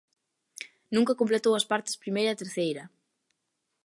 [0.95, 2.83] Nunca completou as partes primeira e terceira.